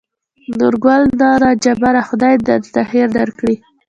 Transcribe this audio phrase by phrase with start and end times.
[0.59, 3.55] نورګل: نه نه جباره خداى د درته خېر درکړي.